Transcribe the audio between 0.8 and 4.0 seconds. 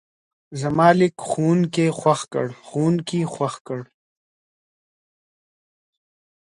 لیک ښوونکی خوښ کړ.